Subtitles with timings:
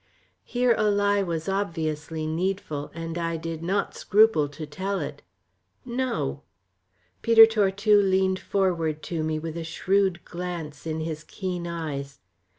[0.43, 5.21] Here a lie was obviously needful, and I did not scruple to tell it.
[5.85, 6.41] "No."
[7.21, 12.17] Peter Tortue leaned forward to me with a shrewd glance in his keen eyes.